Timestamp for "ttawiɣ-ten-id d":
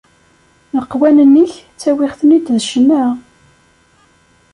1.73-2.57